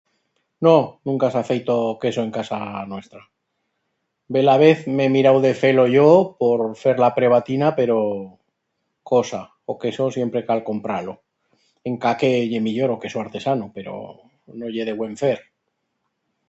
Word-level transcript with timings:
No, 0.65 0.71
nunca 1.07 1.27
s'ha 1.33 1.41
feito 1.47 1.73
queso 2.03 2.21
en 2.27 2.31
casa 2.37 2.57
nuestra. 2.93 3.19
Bela 4.37 4.55
vez 4.63 4.79
m'he 4.95 5.05
mirau 5.15 5.37
de 5.45 5.51
fer-lo 5.59 5.85
yo 5.95 6.07
por 6.39 6.63
fer 6.81 6.95
la 7.03 7.09
prebatina 7.19 7.69
pero 7.81 7.97
cosa. 9.11 9.41
O 9.71 9.75
queso 9.83 10.09
siempre 10.17 10.45
cal 10.47 10.65
comprar-lo. 10.69 11.13
Encara 11.91 12.19
que 12.23 12.31
ye 12.53 12.65
millor 12.69 12.89
o 12.95 13.01
queso 13.03 13.19
artesano, 13.25 13.65
pero 13.77 13.93
no 14.61 14.67
ye 14.75 14.83
de 14.89 14.97
buen 15.03 15.15
fer. 15.21 15.39